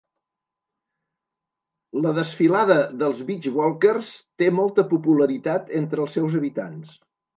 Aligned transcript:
La 2.05 2.13
desfilada 2.19 2.77
dels 3.03 3.21
Beach 3.27 3.45
Walkers 3.59 4.11
té 4.43 4.49
molta 4.61 4.87
popularitat 4.95 5.73
entre 5.83 6.03
els 6.07 6.17
seus 6.21 6.39
habitants. 6.41 6.99